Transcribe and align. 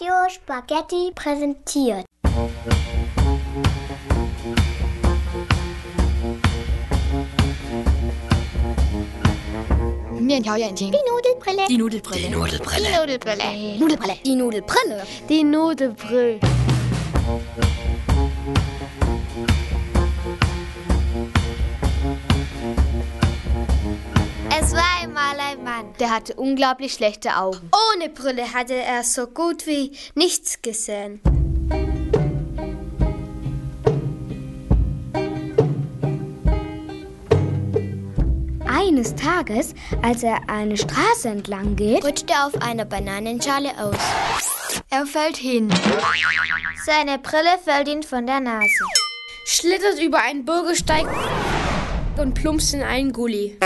Radio 0.00 0.14
Spaghetti 0.28 1.10
präsentiert. 1.12 2.04
Meerjauchhähnchen. 10.20 10.92
Die 10.92 10.98
Nudelbrille. 11.10 11.66
Die 11.68 11.78
Nudelbrille. 11.78 12.20
Die 12.20 12.28
Nudelbrille. 12.28 12.88
Die 12.88 12.96
Nudelbrille. 12.96 13.42
Die 13.52 13.78
Nudelbrille. 13.78 14.16
Die 14.24 14.36
Nudelbrille. 14.36 15.02
Die 15.28 15.44
Nudelbrille. 15.44 16.40
Mann. 25.78 25.94
Der 25.98 26.10
hatte 26.10 26.34
unglaublich 26.34 26.94
schlechte 26.94 27.36
Augen. 27.36 27.70
Ohne 27.94 28.08
Brille 28.08 28.52
hatte 28.52 28.74
er 28.74 29.04
so 29.04 29.26
gut 29.26 29.66
wie 29.66 29.92
nichts 30.14 30.60
gesehen. 30.62 31.20
Eines 38.66 39.14
Tages, 39.14 39.74
als 40.02 40.22
er 40.22 40.40
eine 40.48 40.76
Straße 40.76 41.28
entlang 41.28 41.76
geht, 41.76 42.04
Rutschte 42.04 42.34
auf 42.44 42.60
einer 42.62 42.84
Bananenschale 42.84 43.70
aus. 43.78 43.96
Er 44.90 45.06
fällt 45.06 45.36
hin. 45.36 45.68
Seine 46.84 47.18
Brille 47.18 47.58
fällt 47.62 47.88
ihm 47.88 48.02
von 48.02 48.26
der 48.26 48.40
Nase. 48.40 48.84
schlittert 49.44 50.00
über 50.00 50.18
einen 50.18 50.44
Bürgersteig 50.44 51.06
und 52.16 52.34
plumpst 52.34 52.74
in 52.74 52.82
einen 52.82 53.12
Gully. 53.12 53.58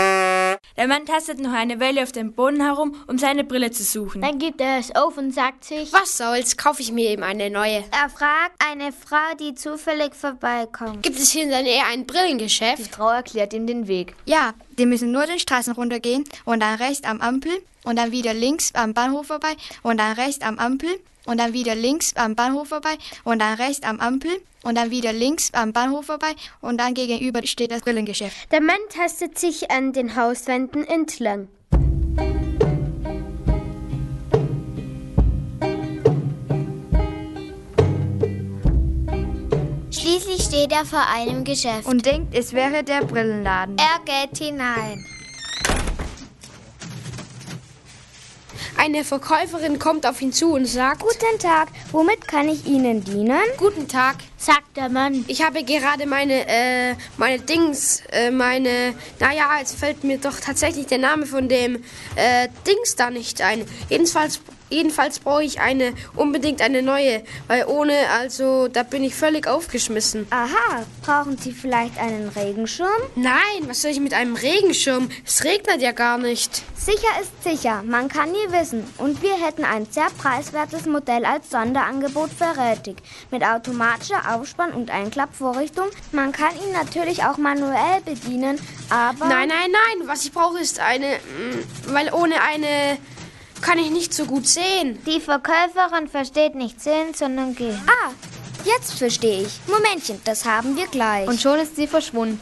Der 0.75 0.87
Mann 0.87 1.05
tastet 1.05 1.39
noch 1.39 1.53
eine 1.53 1.79
Weile 1.79 2.01
auf 2.01 2.11
dem 2.11 2.33
Boden 2.33 2.59
herum, 2.59 2.95
um 3.07 3.19
seine 3.19 3.43
Brille 3.43 3.69
zu 3.69 3.83
suchen. 3.83 4.21
Dann 4.21 4.39
gibt 4.39 4.59
er 4.59 4.79
es 4.79 4.95
auf 4.95 5.17
und 5.17 5.31
sagt 5.31 5.65
sich, 5.65 5.93
Was 5.93 6.17
soll's, 6.17 6.57
kaufe 6.57 6.81
ich 6.81 6.91
mir 6.91 7.11
eben 7.11 7.21
eine 7.21 7.51
neue. 7.51 7.83
Er 7.91 8.09
fragt 8.09 8.55
eine 8.57 8.91
Frau, 8.91 9.35
die 9.39 9.53
zufällig 9.53 10.15
vorbeikommt. 10.15 11.03
Gibt 11.03 11.19
es 11.19 11.29
hier 11.29 11.43
in 11.43 11.49
der 11.49 11.61
Nähe 11.61 11.83
ein 11.91 12.07
Brillengeschäft? 12.07 12.79
die 12.79 12.89
Frau 12.89 13.09
erklärt 13.09 13.53
ihm 13.53 13.67
den 13.67 13.87
Weg. 13.87 14.15
Ja, 14.25 14.53
die 14.79 14.87
müssen 14.87 15.11
nur 15.11 15.27
den 15.27 15.37
Straßen 15.37 15.73
runtergehen 15.73 16.23
und 16.45 16.61
dann 16.61 16.75
rechts 16.75 17.03
am 17.07 17.21
Ampel 17.21 17.51
und 17.83 17.97
dann 17.99 18.11
wieder 18.11 18.33
links 18.33 18.73
am 18.73 18.95
Bahnhof 18.95 19.27
vorbei 19.27 19.55
und 19.83 19.99
dann 19.99 20.13
rechts 20.13 20.43
am 20.43 20.57
Ampel 20.57 20.89
und 21.25 21.39
dann 21.39 21.53
wieder 21.53 21.75
links 21.75 22.15
am 22.15 22.35
Bahnhof 22.35 22.69
vorbei 22.69 22.97
und 23.23 23.39
dann 23.39 23.55
rechts 23.55 23.85
am 23.85 23.99
Ampel 23.99 24.31
und 24.63 24.75
dann 24.75 24.91
wieder 24.91 25.13
links 25.13 25.53
am 25.53 25.73
Bahnhof 25.73 26.05
vorbei 26.05 26.33
und 26.61 26.77
dann 26.79 26.93
gegenüber 26.93 27.45
steht 27.45 27.71
das 27.71 27.81
Brillengeschäft. 27.81 28.51
Der 28.51 28.61
Mann 28.61 28.75
tastet 28.89 29.37
sich 29.37 29.71
an 29.71 29.93
den 29.93 30.15
Hauswänden 30.15 30.85
entlang. 30.87 31.47
Schließlich 39.91 40.43
steht 40.43 40.71
er 40.73 40.85
vor 40.85 41.07
einem 41.07 41.43
Geschäft. 41.43 41.85
Und 41.87 42.05
denkt, 42.05 42.35
es 42.35 42.51
wäre 42.51 42.83
der 42.83 43.05
Brillenladen. 43.05 43.77
er 43.77 43.99
geht 44.05 44.37
hinein. 44.37 45.05
Eine 48.83 49.05
Verkäuferin 49.05 49.79
kommt 49.79 50.05
auf 50.05 50.21
ihn 50.21 50.33
zu 50.33 50.55
und 50.55 50.65
sagt, 50.65 50.99
Guten 50.99 51.39
Tag, 51.39 51.69
womit 51.93 52.27
kann 52.27 52.49
ich 52.49 52.65
Ihnen 52.65 53.01
dienen? 53.01 53.39
Guten 53.57 53.87
Tag, 53.87 54.17
Sagt 54.43 54.75
der 54.75 54.89
Mann. 54.89 55.23
ich 55.29 55.41
habe 55.41 55.63
gerade 55.63 56.05
meine, 56.05 56.45
äh, 56.49 56.95
meine 57.15 57.39
Dings, 57.39 58.03
äh, 58.11 58.29
meine, 58.29 58.93
naja, 59.21 59.57
jetzt 59.57 59.79
fällt 59.79 60.03
mir 60.03 60.17
doch 60.17 60.37
tatsächlich 60.37 60.87
der 60.87 60.97
Name 60.97 61.25
von 61.25 61.47
dem, 61.47 61.81
äh, 62.17 62.49
Dings 62.67 62.97
da 62.97 63.09
nicht 63.09 63.41
ein. 63.41 63.63
Jedenfalls, 63.87 64.41
jedenfalls 64.69 65.19
brauche 65.19 65.45
ich 65.45 65.61
eine, 65.61 65.93
unbedingt 66.17 66.61
eine 66.61 66.81
neue, 66.81 67.23
weil 67.47 67.65
ohne, 67.67 67.93
also, 68.19 68.67
da 68.67 68.83
bin 68.83 69.05
ich 69.05 69.15
völlig 69.15 69.47
aufgeschmissen. 69.47 70.27
Aha, 70.31 70.83
brauchen 71.03 71.37
Sie 71.37 71.53
vielleicht 71.53 71.97
einen 71.97 72.27
Regenschirm? 72.27 72.89
Nein, 73.15 73.67
was 73.67 73.81
soll 73.81 73.91
ich 73.91 74.01
mit 74.01 74.13
einem 74.13 74.35
Regenschirm? 74.35 75.07
Es 75.25 75.45
regnet 75.45 75.81
ja 75.81 75.93
gar 75.93 76.17
nicht. 76.17 76.63
Sicher 76.75 77.07
ist 77.21 77.43
sicher, 77.43 77.81
man 77.83 78.09
kann 78.09 78.33
nie 78.33 78.51
wissen. 78.51 78.83
Und 78.97 79.21
wir 79.21 79.35
hätten 79.35 79.63
ein 79.63 79.87
sehr 79.89 80.07
preiswertes 80.17 80.85
Modell 80.85 81.23
als 81.23 81.49
Sonderangebot 81.49 82.29
für 82.29 82.57
Rätig. 82.61 82.97
Mit 83.31 83.41
automatischer 83.41 84.32
Aufspann- 84.35 84.73
und 84.73 84.91
Einklappvorrichtung. 84.91 85.87
Man 86.11 86.31
kann 86.31 86.51
ihn 86.55 86.71
natürlich 86.73 87.23
auch 87.23 87.37
manuell 87.37 88.01
bedienen, 88.05 88.59
aber... 88.89 89.25
Nein, 89.27 89.49
nein, 89.49 89.71
nein. 89.71 90.07
Was 90.07 90.25
ich 90.25 90.31
brauche 90.31 90.59
ist 90.59 90.79
eine, 90.79 91.17
mm, 91.17 91.93
weil 91.93 92.13
ohne 92.13 92.41
eine 92.41 92.97
kann 93.61 93.77
ich 93.79 93.89
nicht 93.91 94.13
so 94.13 94.25
gut 94.25 94.45
sehen. 94.45 94.99
Die 95.05 95.21
Verkäuferin 95.21 96.07
versteht 96.09 96.55
nicht 96.55 96.81
sehen, 96.81 97.13
sondern 97.13 97.55
gehen. 97.55 97.79
Ah, 97.87 98.11
jetzt 98.65 98.93
verstehe 98.93 99.43
ich. 99.43 99.59
Momentchen, 99.67 100.21
das 100.25 100.45
haben 100.45 100.75
wir 100.75 100.87
gleich. 100.87 101.27
Und 101.27 101.39
schon 101.39 101.59
ist 101.59 101.75
sie 101.75 101.87
verschwunden. 101.87 102.39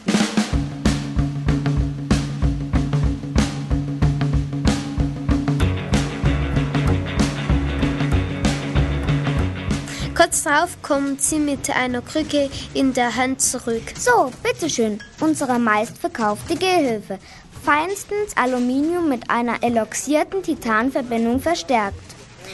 Kurz 10.32 10.44
darauf 10.44 10.80
kommt 10.80 11.20
sie 11.20 11.38
mit 11.38 11.68
einer 11.68 12.00
Krücke 12.00 12.48
in 12.72 12.94
der 12.94 13.16
Hand 13.16 13.42
zurück. 13.42 13.82
So, 13.98 14.32
bitteschön, 14.42 14.98
unsere 15.20 15.58
meistverkaufte 15.58 16.56
Gehhilfe. 16.56 17.18
Feinstens 17.62 18.34
Aluminium 18.34 19.10
mit 19.10 19.28
einer 19.28 19.62
eloxierten 19.62 20.42
Titanverbindung 20.42 21.38
verstärkt. 21.38 21.98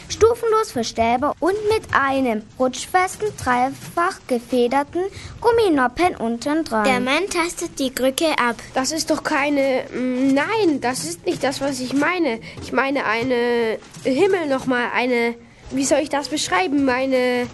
Stufenlos 0.08 0.72
verstellbar 0.72 1.36
und 1.38 1.54
mit 1.72 1.84
einem 1.92 2.42
rutschfesten, 2.58 3.28
dreifach 3.36 4.18
gefederten 4.26 5.02
Gumminoppen 5.40 6.16
unten 6.16 6.64
dran. 6.64 6.82
Der 6.82 6.98
Mann 6.98 7.30
tastet 7.30 7.78
die 7.78 7.94
Krücke 7.94 8.36
ab. 8.44 8.56
Das 8.74 8.90
ist 8.90 9.08
doch 9.08 9.22
keine. 9.22 9.84
mm, 9.94 10.34
Nein, 10.34 10.80
das 10.80 11.04
ist 11.04 11.24
nicht 11.24 11.44
das, 11.44 11.60
was 11.60 11.78
ich 11.78 11.92
meine. 11.92 12.40
Ich 12.60 12.72
meine 12.72 13.04
eine 13.04 13.78
Himmel 14.02 14.48
nochmal, 14.48 14.86
eine. 14.92 15.36
Wie 15.70 15.84
soll 15.84 15.98
ich 15.98 16.08
das 16.08 16.28
beschreiben? 16.28 16.84
Meine 16.84 17.46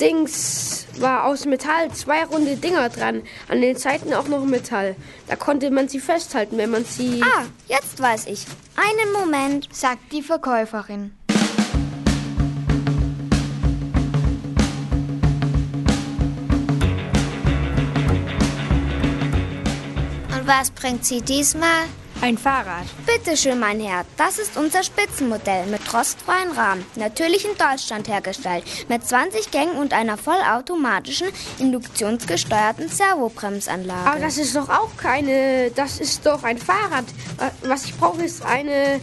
Dings 0.00 0.86
war 0.98 1.24
aus 1.24 1.46
Metall, 1.46 1.92
zwei 1.92 2.24
runde 2.24 2.56
Dinger 2.56 2.88
dran. 2.88 3.22
An 3.48 3.60
den 3.60 3.76
Seiten 3.76 4.12
auch 4.12 4.26
noch 4.26 4.44
Metall. 4.44 4.96
Da 5.28 5.36
konnte 5.36 5.70
man 5.70 5.88
sie 5.88 6.00
festhalten, 6.00 6.58
wenn 6.58 6.70
man 6.70 6.84
sie. 6.84 7.22
Ah, 7.22 7.44
jetzt 7.68 8.00
weiß 8.00 8.26
ich. 8.26 8.44
Einen 8.74 9.12
Moment. 9.12 9.68
Sagt 9.72 10.12
die 10.12 10.22
Verkäuferin. 10.22 11.14
Und 20.36 20.46
was 20.46 20.72
bringt 20.72 21.04
sie 21.04 21.22
diesmal? 21.22 21.84
Ein 22.20 22.38
Fahrrad. 22.38 22.86
Bitte 23.04 23.36
schön, 23.36 23.58
mein 23.58 23.80
Herr. 23.80 24.06
Das 24.16 24.38
ist 24.38 24.56
unser 24.56 24.82
Spitzenmodell 24.82 25.66
mit 25.66 25.92
rostfreien 25.92 26.52
Rahmen. 26.52 26.86
Natürlich 26.96 27.44
in 27.44 27.56
Deutschland 27.58 28.08
hergestellt. 28.08 28.64
Mit 28.88 29.06
20 29.06 29.50
Gängen 29.50 29.76
und 29.76 29.92
einer 29.92 30.16
vollautomatischen, 30.16 31.28
induktionsgesteuerten 31.58 32.88
Servobremsanlage. 32.88 34.08
Aber 34.08 34.20
das 34.20 34.38
ist 34.38 34.56
doch 34.56 34.70
auch 34.70 34.96
keine. 34.96 35.70
Das 35.72 36.00
ist 36.00 36.24
doch 36.24 36.44
ein 36.44 36.56
Fahrrad. 36.56 37.04
Was 37.62 37.84
ich 37.84 37.94
brauche, 37.96 38.22
ist 38.22 38.42
eine. 38.44 39.00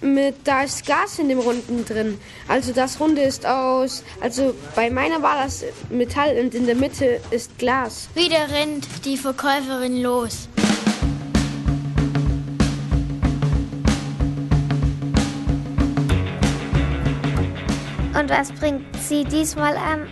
Mit, 0.00 0.36
da 0.44 0.62
ist 0.62 0.86
Gas 0.86 1.18
in 1.18 1.28
dem 1.30 1.40
Runden 1.40 1.84
drin. 1.84 2.20
Also 2.46 2.72
das 2.72 3.00
Runde 3.00 3.22
ist 3.22 3.46
aus. 3.46 4.04
Also 4.20 4.54
bei 4.76 4.90
meiner 4.90 5.22
war 5.22 5.42
das 5.42 5.64
Metall 5.88 6.38
und 6.38 6.54
in 6.54 6.66
der 6.66 6.76
Mitte 6.76 7.20
ist 7.30 7.58
Glas. 7.58 8.08
Wieder 8.14 8.50
rennt 8.50 8.86
die 9.04 9.16
Verkäuferin 9.16 10.02
los. 10.02 10.48
Und 18.18 18.30
was 18.30 18.52
bringt 18.52 18.84
sie 19.02 19.24
diesmal 19.24 19.76
an? 19.76 20.06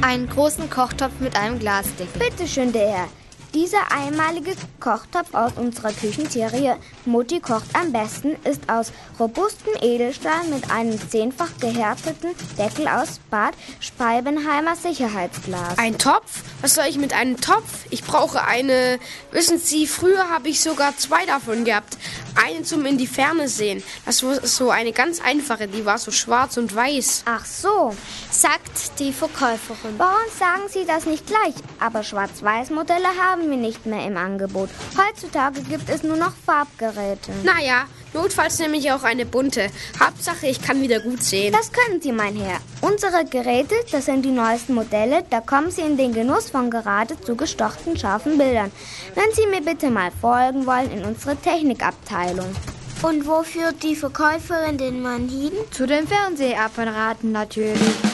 Einen 0.00 0.28
großen 0.28 0.70
Kochtopf 0.70 1.12
mit 1.20 1.36
einem 1.36 1.58
Glasdeckel. 1.58 2.18
Bitte 2.18 2.48
schön, 2.48 2.72
der 2.72 2.88
Herr. 2.88 3.08
Dieser 3.54 3.90
einmalige 3.90 4.52
Kochtopf 4.78 5.34
aus 5.34 5.52
unserer 5.56 5.92
Küchenserie 5.92 6.76
Mutti 7.06 7.40
kocht 7.40 7.74
am 7.74 7.92
besten 7.92 8.36
ist 8.44 8.70
aus 8.70 8.92
robustem 9.18 9.72
Edelstahl 9.80 10.44
mit 10.50 10.70
einem 10.70 10.98
zehnfach 11.10 11.50
gehärteten 11.58 12.30
Deckel 12.58 12.88
aus 12.88 13.20
Bad 13.30 13.54
Speibenheimer 13.80 14.76
Sicherheitsglas. 14.76 15.78
Ein 15.78 15.96
Topf? 15.96 16.42
Was 16.60 16.74
soll 16.74 16.86
ich 16.88 16.98
mit 16.98 17.12
einem 17.12 17.40
Topf? 17.40 17.86
Ich 17.90 18.02
brauche 18.02 18.44
eine. 18.44 18.98
Wissen 19.30 19.58
Sie, 19.58 19.86
früher 19.86 20.28
habe 20.28 20.48
ich 20.48 20.60
sogar 20.60 20.96
zwei 20.96 21.24
davon 21.24 21.64
gehabt. 21.64 21.96
Eine 22.34 22.64
zum 22.64 22.84
in 22.84 22.98
die 22.98 23.06
Ferne 23.06 23.48
sehen. 23.48 23.82
Das 24.06 24.22
war 24.24 24.44
so 24.46 24.70
eine 24.70 24.92
ganz 24.92 25.20
einfache, 25.20 25.68
die 25.68 25.84
war 25.84 25.98
so 25.98 26.10
schwarz 26.10 26.56
und 26.56 26.74
weiß. 26.74 27.22
Ach 27.26 27.44
so, 27.44 27.94
Sagt 28.30 28.98
die 28.98 29.12
Verkäuferin. 29.12 29.94
warum 29.98 30.16
sagen 30.38 30.62
Sie 30.68 30.84
das 30.84 31.06
nicht 31.06 31.26
gleich? 31.26 31.54
Aber 31.78 32.02
Schwarz-Weiß-Modelle 32.02 33.08
haben 33.20 33.48
wir 33.50 33.56
nicht 33.56 33.86
mehr 33.86 34.04
im 34.06 34.16
Angebot. 34.16 34.70
Heutzutage 34.96 35.62
gibt 35.62 35.88
es 35.88 36.02
nur 36.02 36.16
noch 36.16 36.32
Farbgeräte. 36.44 37.30
Naja, 37.44 37.86
Notfalls 38.14 38.58
nehme 38.58 38.76
ich 38.76 38.90
auch 38.92 39.02
eine 39.02 39.26
bunte. 39.26 39.70
Hauptsache, 40.00 40.46
ich 40.46 40.62
kann 40.62 40.82
wieder 40.82 41.00
gut 41.00 41.22
sehen. 41.22 41.52
Das 41.52 41.72
können 41.72 42.00
Sie, 42.00 42.12
mein 42.12 42.36
Herr. 42.36 42.58
Unsere 42.80 43.24
Geräte, 43.24 43.74
das 43.90 44.06
sind 44.06 44.24
die 44.24 44.30
neuesten 44.30 44.74
Modelle, 44.74 45.24
da 45.30 45.40
kommen 45.40 45.70
Sie 45.70 45.82
in 45.82 45.96
den 45.96 46.12
Genuss 46.12 46.50
von 46.50 46.70
geradezu 46.70 47.36
gestochten 47.36 47.96
scharfen 47.96 48.38
Bildern. 48.38 48.72
Wenn 49.14 49.32
Sie 49.34 49.46
mir 49.46 49.60
bitte 49.60 49.90
mal 49.90 50.10
folgen 50.20 50.66
wollen 50.66 50.90
in 50.90 51.04
unsere 51.04 51.36
Technikabteilung. 51.36 52.54
Und 53.02 53.26
wo 53.26 53.42
führt 53.42 53.82
die 53.82 53.94
Verkäuferin 53.94 54.76
den 54.76 55.02
Mann 55.02 55.28
hin? 55.28 55.52
Zu 55.70 55.86
den 55.86 56.08
Fernsehapparaten 56.08 57.30
natürlich. 57.30 58.07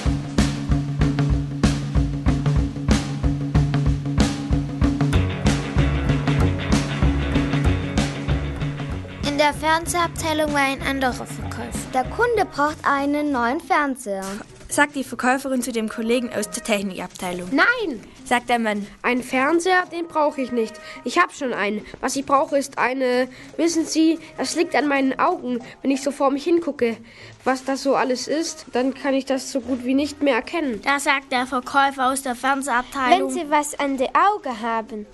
Der 9.45 9.53
Fernsehabteilung 9.53 10.55
war 10.55 10.63
ein 10.63 10.81
anderer 10.81 11.13
Verkäufer. 11.13 11.79
Der 11.93 12.05
Kunde 12.05 12.47
braucht 12.47 12.79
einen 12.83 13.31
neuen 13.31 13.61
Fernseher. 13.61 14.25
Sagt 14.71 14.97
die 14.97 15.05
Verkäuferin 15.05 15.61
zu 15.61 15.71
dem 15.71 15.91
Kollegen 15.91 16.31
aus 16.33 16.49
der 16.49 16.65
Technikabteilung. 16.65 17.51
Nein, 17.53 18.01
Sagt 18.25 18.49
der 18.49 18.59
Mann. 18.59 18.87
einen 19.03 19.23
Fernseher, 19.23 19.85
den 19.93 20.09
brauche 20.09 20.41
ich 20.41 20.51
nicht. 20.51 20.73
Ich 21.05 21.19
habe 21.19 21.35
schon 21.35 21.53
einen. 21.53 21.85
Was 22.01 22.17
ich 22.17 22.25
brauche, 22.25 22.57
ist 22.57 22.79
eine. 22.79 23.29
Wissen 23.59 23.85
Sie, 23.85 24.19
das 24.39 24.57
liegt 24.57 24.75
an 24.75 24.89
meinen 24.89 25.19
Augen. 25.19 25.59
Wenn 25.83 25.91
ich 25.91 26.03
so 26.03 26.11
vor 26.11 26.31
mich 26.31 26.45
hingucke, 26.45 26.97
was 27.45 27.65
das 27.65 27.83
so 27.83 27.97
alles 27.97 28.27
ist, 28.27 28.65
dann 28.73 28.95
kann 28.95 29.13
ich 29.13 29.27
das 29.27 29.53
so 29.53 29.61
gut 29.61 29.85
wie 29.85 29.93
nicht 29.93 30.23
mehr 30.23 30.37
erkennen. 30.37 30.81
Da 30.83 30.99
sagt 30.99 31.33
der 31.33 31.47
Verkäufer 31.47 32.11
aus 32.11 32.23
der 32.23 32.35
Fernsehabteilung. 32.35 33.29
Wenn 33.29 33.35
Sie 33.35 33.51
was 33.51 33.79
an 33.79 33.99
die 33.99 34.09
Augen 34.09 34.63
haben, 34.63 35.07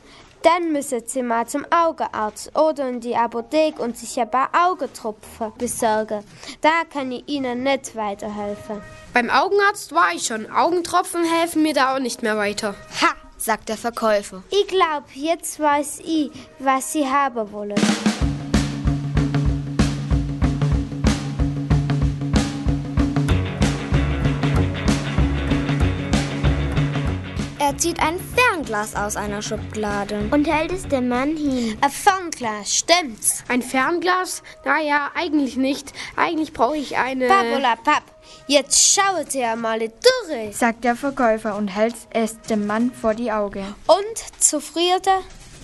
dann 0.42 0.72
müssen 0.72 1.02
Sie 1.06 1.22
mal 1.22 1.46
zum 1.46 1.66
Augenarzt 1.70 2.56
oder 2.56 2.88
in 2.88 3.00
die 3.00 3.16
Apotheke 3.16 3.82
und 3.82 3.96
sich 3.96 4.18
ein 4.18 4.30
paar 4.30 4.50
Augentropfen 4.52 5.52
besorgen. 5.58 6.24
Da 6.60 6.82
kann 6.90 7.12
ich 7.12 7.28
Ihnen 7.28 7.62
nicht 7.62 7.94
weiterhelfen. 7.94 8.80
Beim 9.12 9.28
Augenarzt 9.30 9.92
war 9.92 10.12
ich 10.14 10.26
schon. 10.26 10.50
Augentropfen 10.50 11.24
helfen 11.24 11.62
mir 11.62 11.74
da 11.74 11.94
auch 11.94 12.00
nicht 12.00 12.22
mehr 12.22 12.36
weiter. 12.36 12.74
Ha, 13.02 13.08
sagt 13.36 13.68
der 13.68 13.76
Verkäufer. 13.76 14.42
Ich 14.50 14.66
glaube, 14.68 15.06
jetzt 15.14 15.60
weiß 15.60 16.00
ich, 16.04 16.30
was 16.58 16.92
Sie 16.92 17.06
haben 17.06 17.52
wollen. 17.52 17.74
Er 27.58 27.76
zieht 27.78 28.00
ein 28.00 28.18
Fernglas 28.70 28.94
aus 28.94 29.16
einer 29.16 29.42
Schublade 29.42 30.28
und 30.30 30.46
hält 30.46 30.70
es 30.70 30.86
dem 30.86 31.08
Mann 31.08 31.36
hin. 31.36 31.76
Ein 31.80 31.90
Fernglas, 31.90 32.72
stimmt's? 32.72 33.42
Ein 33.48 33.62
Fernglas? 33.62 34.44
Naja, 34.64 35.10
eigentlich 35.16 35.56
nicht. 35.56 35.92
Eigentlich 36.14 36.52
brauche 36.52 36.76
ich 36.76 36.96
eine. 36.96 37.26
Papola 37.26 37.74
Papp, 37.74 38.04
jetzt 38.46 38.94
schauen 38.94 39.26
Sie 39.28 39.42
einmal 39.42 39.80
durch. 39.80 40.56
sagt 40.56 40.84
der 40.84 40.94
Verkäufer 40.94 41.56
und 41.56 41.66
hält 41.66 41.96
es 42.10 42.40
dem 42.42 42.68
Mann 42.68 42.92
vor 42.92 43.14
die 43.14 43.32
Augen. 43.32 43.74
Und, 43.88 44.40
zufrieden? 44.40 45.18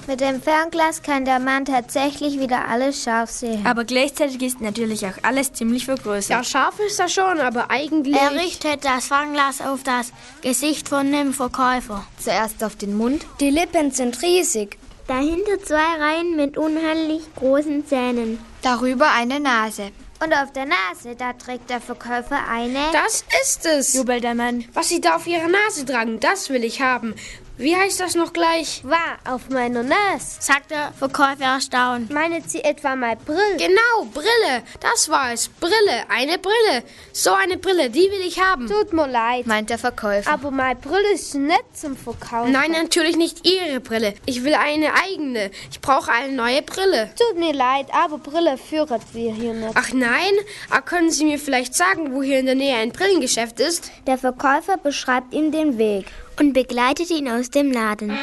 Mit 0.08 0.20
dem 0.20 0.40
Fernglas 0.40 1.02
kann 1.02 1.24
der 1.24 1.40
Mann 1.40 1.64
tatsächlich 1.64 2.38
wieder 2.38 2.68
alles 2.68 3.02
scharf 3.02 3.28
sehen. 3.28 3.66
Aber 3.66 3.84
gleichzeitig 3.84 4.40
ist 4.40 4.60
natürlich 4.60 5.04
auch 5.04 5.18
alles 5.22 5.52
ziemlich 5.52 5.84
vergrößert. 5.84 6.30
Ja, 6.30 6.44
scharf 6.44 6.78
ist 6.78 7.00
er 7.00 7.08
schon, 7.08 7.40
aber 7.40 7.72
eigentlich. 7.72 8.14
Er 8.14 8.32
richtet 8.32 8.84
das 8.84 9.08
Fernglas 9.08 9.60
auf 9.60 9.82
das 9.82 10.12
Gesicht 10.42 10.88
von 10.88 11.10
dem 11.10 11.32
Verkäufer. 11.32 12.06
Zuerst 12.22 12.62
auf 12.62 12.76
den 12.76 12.96
Mund. 12.96 13.26
Die 13.40 13.50
Lippen 13.50 13.90
sind 13.90 14.22
riesig. 14.22 14.78
Dahinter 15.08 15.60
zwei 15.64 15.76
Reihen 15.98 16.36
mit 16.36 16.56
unheimlich 16.56 17.22
großen 17.34 17.84
Zähnen. 17.86 18.38
Darüber 18.62 19.10
eine 19.10 19.40
Nase. 19.40 19.90
Und 20.22 20.32
auf 20.32 20.52
der 20.52 20.66
Nase, 20.66 21.14
da 21.16 21.32
trägt 21.32 21.68
der 21.68 21.80
Verkäufer 21.80 22.38
eine. 22.48 22.78
Das 22.92 23.24
ist 23.42 23.66
es. 23.66 23.92
Jubelt 23.94 24.24
der 24.24 24.34
Mann. 24.34 24.64
Was 24.72 24.88
Sie 24.88 25.00
da 25.00 25.16
auf 25.16 25.26
Ihrer 25.26 25.48
Nase 25.48 25.84
tragen, 25.84 26.20
das 26.20 26.48
will 26.48 26.64
ich 26.64 26.80
haben. 26.80 27.14
Wie 27.58 27.74
heißt 27.74 28.00
das 28.00 28.14
noch 28.14 28.34
gleich? 28.34 28.82
War 28.84 29.16
auf 29.24 29.48
meiner 29.48 29.82
Nase. 29.82 30.36
sagt 30.40 30.70
der 30.70 30.92
Verkäufer 30.92 31.44
erstaunt. 31.54 32.10
Meinen 32.10 32.46
Sie 32.46 32.62
etwa 32.62 32.94
mal 32.96 33.16
Brill? 33.16 33.56
Genau, 33.56 34.04
Brille. 34.12 34.62
Das 34.80 35.08
war 35.08 35.32
es. 35.32 35.48
Brille. 35.48 36.04
Eine 36.10 36.36
Brille. 36.36 36.84
So 37.14 37.32
eine 37.32 37.56
Brille, 37.56 37.88
die 37.88 38.10
will 38.10 38.20
ich 38.26 38.38
haben. 38.40 38.66
Tut 38.68 38.92
mir 38.92 39.08
leid, 39.08 39.46
meint 39.46 39.70
der 39.70 39.78
Verkäufer. 39.78 40.30
aber 40.30 40.50
meine 40.50 40.78
Brille 40.78 41.12
ist 41.14 41.34
nicht 41.34 41.64
zum 41.72 41.96
Verkaufen. 41.96 42.52
Nein, 42.52 42.72
natürlich 42.72 43.16
nicht 43.16 43.48
Ihre 43.48 43.80
Brille. 43.80 44.12
Ich 44.26 44.44
will 44.44 44.54
eine 44.54 44.92
eigene. 44.92 45.50
Ich 45.70 45.80
brauche 45.80 46.12
eine 46.12 46.34
neue 46.34 46.60
Brille. 46.60 47.10
Tut 47.18 47.38
mir 47.38 47.54
leid, 47.54 47.86
aber 47.90 48.18
Brille 48.18 48.58
führen 48.58 49.00
wir 49.14 49.32
hier 49.32 49.54
nicht. 49.54 49.72
Ach 49.74 49.92
nein? 49.94 50.32
Ah, 50.68 50.82
können 50.82 51.10
Sie 51.10 51.24
mir 51.24 51.38
vielleicht 51.38 51.74
sagen, 51.74 52.12
wo 52.12 52.22
hier 52.22 52.38
in 52.40 52.46
der 52.46 52.54
Nähe 52.54 52.76
ein 52.76 52.92
Brillengeschäft 52.92 53.60
ist? 53.60 53.90
Der 54.06 54.18
Verkäufer 54.18 54.76
beschreibt 54.76 55.32
ihm 55.32 55.50
den 55.52 55.78
Weg. 55.78 56.06
Und 56.38 56.52
begleitet 56.52 57.10
ihn 57.10 57.28
aus 57.28 57.50
dem 57.50 57.72
Laden. 57.72 58.16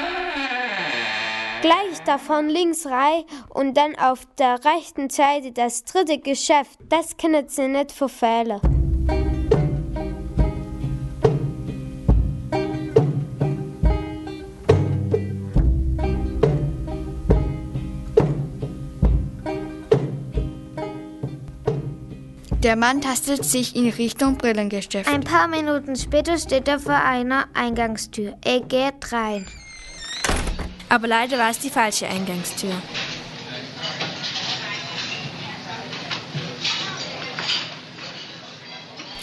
Gleich 1.61 1.99
davon 2.05 2.49
links 2.49 2.85
rein 2.85 3.23
und 3.49 3.77
dann 3.77 3.95
auf 3.95 4.27
der 4.37 4.59
rechten 4.65 5.09
Seite 5.09 5.51
das 5.53 5.85
dritte 5.85 6.19
Geschäft. 6.19 6.77
Das 6.89 7.15
können 7.15 7.47
Sie 7.47 7.67
nicht 7.67 7.91
verfehlen. 7.91 8.82
Der 22.63 22.77
Mann 22.77 23.01
tastet 23.01 23.43
sich 23.43 23.75
in 23.75 23.89
Richtung 23.89 24.37
Brillengeschäft. 24.37 25.09
Ein 25.09 25.25
paar 25.25 25.49
Minuten 25.49 25.97
später 25.97 26.37
steht 26.37 26.69
er 26.69 26.79
vor 26.79 26.95
einer 26.95 27.45
Eingangstür. 27.53 28.37
Er 28.41 28.61
geht 28.61 29.11
rein. 29.11 29.45
Aber 30.87 31.07
leider 31.07 31.37
war 31.37 31.49
es 31.49 31.59
die 31.59 31.69
falsche 31.69 32.07
Eingangstür. 32.07 32.71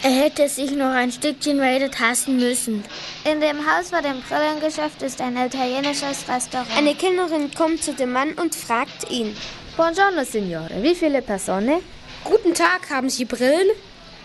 Er 0.02 0.10
hätte 0.10 0.46
sich 0.50 0.72
noch 0.72 0.92
ein 0.92 1.10
Stückchen 1.10 1.60
weiter 1.60 1.90
tasten 1.90 2.36
müssen. 2.36 2.84
In 3.24 3.40
dem 3.40 3.58
Haus 3.58 3.88
vor 3.88 4.02
dem 4.02 4.20
Brillengeschäft 4.20 5.00
ist 5.00 5.22
ein 5.22 5.38
italienisches 5.38 6.28
Restaurant. 6.28 6.76
Eine 6.76 6.94
Kellnerin 6.94 7.50
kommt 7.54 7.82
zu 7.82 7.94
dem 7.94 8.12
Mann 8.12 8.32
und 8.34 8.54
fragt 8.54 9.10
ihn. 9.10 9.34
Buongiorno, 9.78 10.24
Signore. 10.24 10.82
Wie 10.82 10.94
viele 10.94 11.22
Personen? 11.22 11.80
Guten 12.24 12.52
Tag, 12.54 12.90
haben 12.90 13.08
Sie 13.08 13.24
Brillen? 13.24 13.70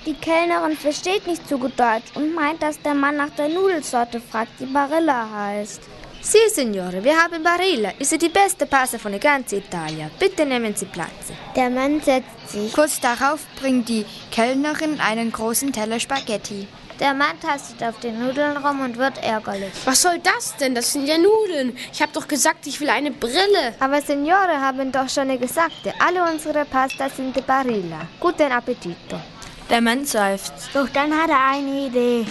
Die 0.05 0.13
Kellnerin 0.13 0.75
versteht 0.75 1.25
nicht 1.27 1.47
so 1.47 1.57
gut 1.57 1.79
Deutsch 1.79 2.11
und 2.15 2.35
meint, 2.35 2.61
dass 2.61 2.81
der 2.81 2.93
Mann 2.93 3.15
nach 3.15 3.29
der 3.31 3.47
Nudelsorte 3.47 4.19
fragt, 4.19 4.59
die 4.59 4.65
Barilla 4.65 5.27
heißt. 5.33 5.81
Sì, 6.27 6.39
Signore, 6.51 7.03
wir 7.03 7.15
haben 7.15 7.43
Barilla. 7.43 7.91
Ist 7.99 8.19
die 8.19 8.29
beste 8.29 8.65
Pasta 8.65 8.97
von 8.97 9.19
ganz 9.19 9.51
Italien. 9.51 10.09
Bitte 10.17 10.43
nehmen 10.43 10.75
Sie 10.75 10.85
Platz. 10.85 11.31
Der 11.55 11.69
Mann 11.69 12.01
setzt 12.01 12.49
sich. 12.49 12.73
Kurz 12.73 12.99
darauf 12.99 13.41
bringt 13.61 13.87
die 13.87 14.07
Kellnerin 14.31 14.99
einen 14.99 15.31
großen 15.31 15.71
Teller 15.71 15.99
Spaghetti. 15.99 16.67
Der 16.99 17.13
Mann 17.13 17.39
tastet 17.39 17.83
auf 17.87 17.99
den 17.99 18.19
Nudeln 18.19 18.57
rum 18.57 18.81
und 18.81 18.97
wird 18.97 19.23
ärgerlich. 19.23 19.71
Was 19.85 20.01
soll 20.01 20.17
das 20.17 20.57
denn? 20.57 20.73
Das 20.73 20.91
sind 20.91 21.05
ja 21.05 21.19
Nudeln. 21.19 21.77
Ich 21.93 22.01
habe 22.01 22.11
doch 22.11 22.27
gesagt, 22.27 22.65
ich 22.65 22.81
will 22.81 22.89
eine 22.89 23.11
Brille. 23.11 23.75
Aber 23.79 24.01
Signore 24.01 24.59
haben 24.59 24.91
doch 24.91 25.07
schon 25.07 25.39
gesagt, 25.39 25.93
alle 25.99 26.23
unsere 26.23 26.65
Pasta 26.65 27.07
sind 27.07 27.45
Barilla. 27.45 28.07
Guten 28.19 28.51
Appetito. 28.51 29.19
Der 29.69 29.79
Mann 29.79 30.03
seufzt. 30.03 30.71
Doch 30.73 30.89
dann 30.89 31.13
hat 31.15 31.29
er 31.29 31.51
eine 31.51 31.85
Idee. 31.85 32.25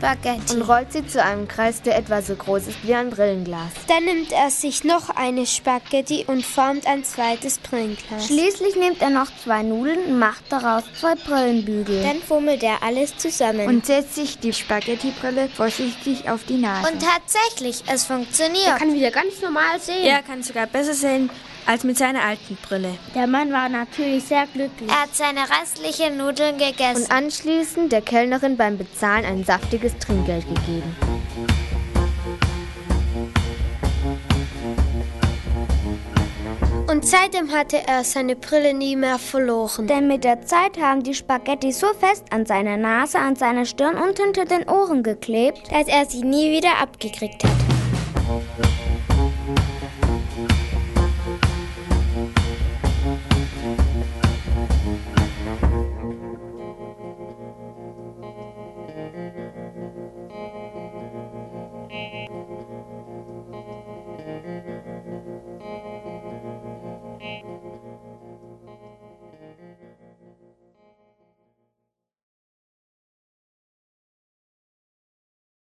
Spaghetti. 0.00 0.54
Und 0.54 0.62
rollt 0.62 0.92
sie 0.92 1.06
zu 1.06 1.22
einem 1.22 1.46
Kreis, 1.46 1.82
der 1.82 1.96
etwa 1.98 2.22
so 2.22 2.34
groß 2.34 2.68
ist 2.68 2.78
wie 2.86 2.94
ein 2.94 3.10
Brillenglas. 3.10 3.70
Dann 3.86 4.04
nimmt 4.04 4.32
er 4.32 4.50
sich 4.50 4.82
noch 4.82 5.10
eine 5.10 5.44
Spaghetti 5.46 6.24
und 6.26 6.44
formt 6.44 6.86
ein 6.86 7.04
zweites 7.04 7.58
Brilleglas. 7.58 8.26
Schließlich 8.26 8.76
nimmt 8.76 9.02
er 9.02 9.10
noch 9.10 9.26
zwei 9.44 9.62
Nudeln 9.62 9.98
und 10.06 10.18
macht 10.18 10.44
daraus 10.48 10.84
zwei 10.98 11.14
Brillenbügel. 11.16 12.02
Dann 12.02 12.22
fummelt 12.22 12.62
er 12.62 12.82
alles 12.82 13.16
zusammen. 13.18 13.66
Und 13.68 13.84
setzt 13.84 14.14
sich 14.14 14.38
die 14.38 14.54
Spaghettibrille 14.54 15.48
vorsichtig 15.54 16.30
auf 16.30 16.44
die 16.44 16.56
Nase. 16.56 16.90
Und 16.90 17.02
tatsächlich, 17.02 17.82
es 17.86 18.04
Er 18.08 18.16
funktioniert. 18.16 18.78
kann 18.78 18.94
wieder 18.94 19.10
ganz 19.10 19.42
normal 19.42 19.78
sehen. 19.80 20.04
Er 20.06 20.22
kann 20.22 20.42
sogar 20.42 20.66
besser 20.66 20.94
sehen 20.94 21.28
als 21.70 21.84
mit 21.84 21.96
seiner 21.96 22.22
alten 22.22 22.56
Brille. 22.56 22.98
Der 23.14 23.28
Mann 23.28 23.52
war 23.52 23.68
natürlich 23.68 24.24
sehr 24.24 24.44
glücklich. 24.52 24.90
Er 24.90 25.02
hat 25.02 25.14
seine 25.14 25.42
restlichen 25.42 26.16
Nudeln 26.16 26.58
gegessen. 26.58 27.04
Und 27.04 27.12
anschließend 27.12 27.92
der 27.92 28.02
Kellnerin 28.02 28.56
beim 28.56 28.76
Bezahlen 28.76 29.24
ein 29.24 29.44
saftiges 29.44 29.96
Trinkgeld 29.98 30.44
gegeben. 30.48 30.96
Und 36.88 37.06
seitdem 37.06 37.52
hatte 37.52 37.80
er 37.86 38.02
seine 38.02 38.34
Brille 38.34 38.74
nie 38.74 38.96
mehr 38.96 39.20
verloren. 39.20 39.86
Denn 39.86 40.08
mit 40.08 40.24
der 40.24 40.44
Zeit 40.44 40.76
haben 40.76 41.04
die 41.04 41.14
Spaghetti 41.14 41.70
so 41.70 41.86
fest 41.94 42.24
an 42.30 42.46
seiner 42.46 42.76
Nase, 42.76 43.20
an 43.20 43.36
seiner 43.36 43.64
Stirn 43.64 43.94
und 43.94 44.18
hinter 44.18 44.44
den 44.44 44.68
Ohren 44.68 45.04
geklebt, 45.04 45.70
dass 45.70 45.86
er 45.86 46.04
sie 46.06 46.24
nie 46.24 46.50
wieder 46.50 46.78
abgekriegt 46.82 47.44
hat. 47.44 48.69